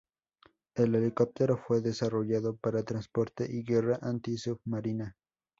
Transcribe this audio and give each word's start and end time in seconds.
El 0.73 0.95
helicóptero 0.95 1.57
fue 1.59 1.79
desarrollado 1.81 2.55
para 2.57 2.81
transporte 2.81 3.45
y 3.47 3.61
guerra 3.63 3.99
anti-submarina. 4.01 5.15